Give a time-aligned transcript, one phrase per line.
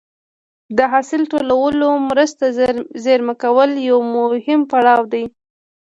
[0.77, 2.43] د حاصل ټولولو وروسته
[3.03, 5.23] زېرمه کول یو مهم پړاو دی.